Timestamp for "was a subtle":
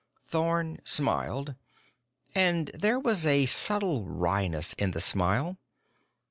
2.99-4.03